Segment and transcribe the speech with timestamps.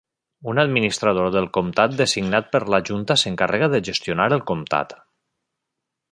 [0.51, 4.97] Un administrador del comtat designat per la junta s'encarrega de gestionar el comtat.